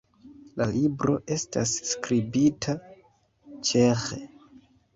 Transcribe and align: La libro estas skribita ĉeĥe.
La 0.61 0.65
libro 0.71 1.17
estas 1.35 1.75
skribita 1.91 2.77
ĉeĥe. 3.71 4.21